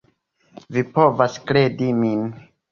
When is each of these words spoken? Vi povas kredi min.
Vi 0.77 0.85
povas 0.97 1.39
kredi 1.53 1.93
min. 2.03 2.29